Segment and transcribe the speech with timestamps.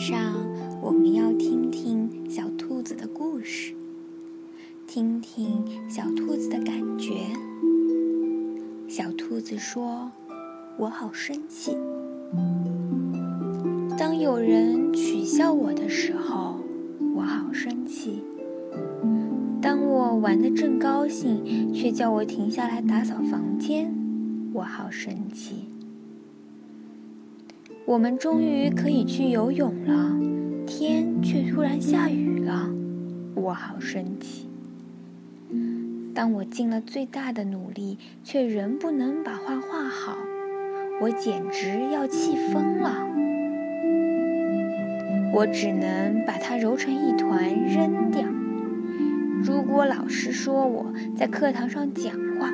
[0.00, 0.34] 上
[0.80, 3.74] 我们要听听小兔子的故事，
[4.86, 7.12] 听听小兔子的感觉。
[8.88, 10.10] 小兔子说
[10.80, 11.76] ：“我好生气。
[13.98, 16.56] 当有人取笑我的时候，
[17.14, 18.22] 我好生气。
[19.60, 23.94] 当我玩得正高兴，却叫我停下来打扫房间，
[24.54, 25.56] 我好生气。”
[27.90, 30.16] 我们终于可以去游泳了，
[30.64, 32.70] 天却突然下雨了，
[33.34, 34.48] 我好生气。
[36.14, 40.16] 当我尽了最大的努力，却仍不能把画画好，
[41.00, 43.08] 我简直要气疯了。
[45.34, 48.22] 我只能把它揉成一团扔掉。
[49.42, 52.52] 如果老师说我在课堂上讲话，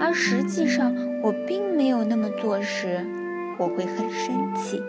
[0.00, 3.04] 而实际上我并没有那么做时，
[3.62, 4.82] 我会很生气，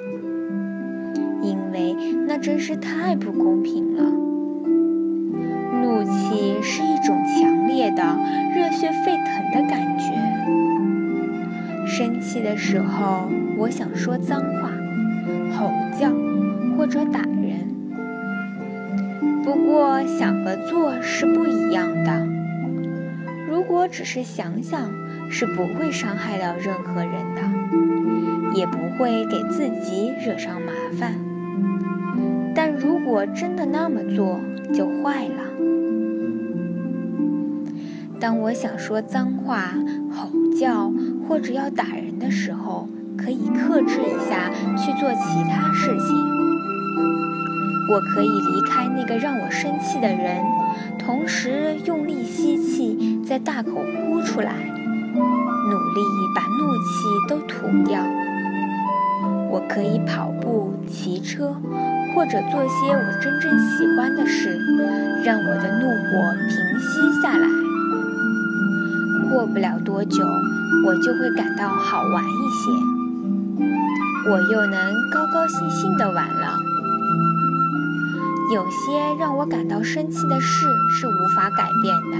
[1.43, 1.95] 因为
[2.27, 4.03] 那真是太不公平了。
[5.83, 8.03] 怒气是一种强烈的、
[8.55, 10.05] 热血沸腾的感觉。
[11.85, 14.71] 生气的时候，我想说脏话、
[15.55, 16.09] 吼叫
[16.75, 17.69] 或者打人。
[19.43, 22.27] 不过，想和做是不一样的。
[23.47, 24.89] 如果只是想想，
[25.29, 27.52] 是不会伤害到任何人的。
[28.55, 31.13] 也不会给自己惹上麻烦，
[32.55, 34.39] 但如果真的那么做，
[34.73, 35.43] 就坏了。
[38.19, 39.73] 当我想说脏话、
[40.11, 40.91] 吼叫
[41.27, 42.87] 或者要打人的时候，
[43.17, 46.15] 可以克制一下，去做其他事情。
[47.91, 50.41] 我可以离开那个让我生气的人，
[50.97, 56.01] 同时用力吸气，再大口呼出来，努力
[56.33, 57.99] 把怒气都吐掉。
[59.53, 61.55] 我可以跑步、骑车，
[62.15, 64.59] 或者做些我真正喜欢的事，
[65.23, 67.47] 让我的怒火平息下来。
[69.29, 70.25] 过不了多久，
[70.87, 76.57] 我就会感到好玩一些，我又能高高兴兴的玩了。
[78.51, 82.17] 有些让我感到生气的事是无法改变的，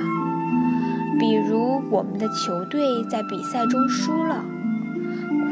[1.19, 4.45] 比如我们的球队在比赛中输了。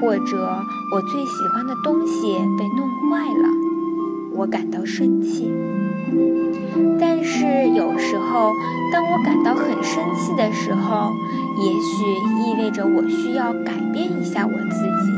[0.02, 3.50] 或者我最喜欢的东西被弄坏了，
[4.34, 5.48] 我感到生气。
[7.00, 8.52] 但是有时候，
[8.92, 11.12] 当我感到很生气的时候，
[11.64, 12.04] 也许
[12.42, 15.12] 意味着我需要改变一下我自己。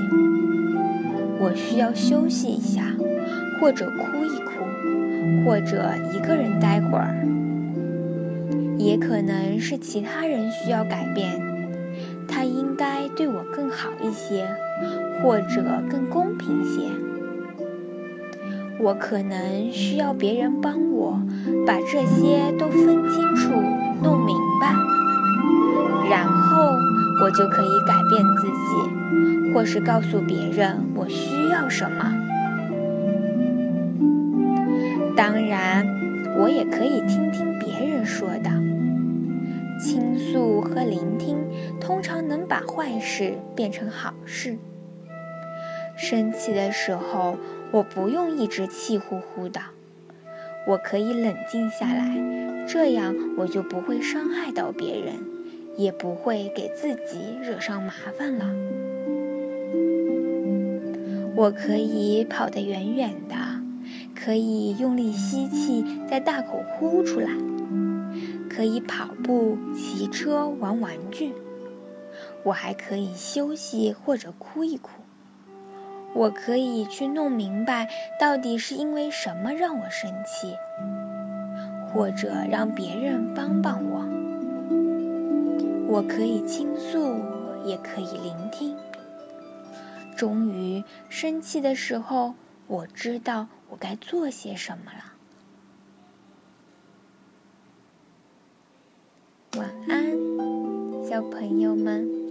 [1.39, 2.83] 我需要休息一下，
[3.59, 7.25] 或者哭一哭，或者一个人待会儿。
[8.77, 11.52] 也可能是其他人需要改变。
[12.73, 14.49] 应该对我更好一些，
[15.21, 16.89] 或者更公平些。
[18.79, 21.21] 我可能需要别人帮我
[21.67, 23.51] 把这些都分清楚、
[24.01, 24.73] 弄明白，
[26.09, 26.63] 然后
[27.23, 32.11] 我就可以改变自己，或是告诉别人我需要什么。
[35.15, 35.85] 当然，
[36.39, 38.49] 我也可以听听别人说的。
[42.65, 44.57] 坏事变成好事。
[45.95, 47.37] 生气的时候，
[47.71, 49.61] 我不用一直气呼呼的，
[50.67, 55.15] 我可以冷静下来，这样我就不会伤害到别人，
[55.77, 58.45] 也不会给自己惹上麻烦了。
[61.35, 63.35] 我可以跑得远远的，
[64.15, 67.29] 可以用力吸气，再大口呼出来。
[68.49, 71.31] 可以跑步、骑车、玩玩具，
[72.43, 74.89] 我还可以休息或者哭一哭。
[76.13, 77.89] 我可以去弄明白
[78.19, 80.55] 到底是因为什么让我生气，
[81.87, 84.05] 或者让别人帮帮我。
[85.87, 87.17] 我可以倾诉，
[87.65, 88.75] 也可以聆听。
[90.15, 92.35] 终于，生气的时候，
[92.67, 95.13] 我知道我该做些什么了。
[99.57, 100.11] 晚安，
[101.07, 102.22] 小朋友们。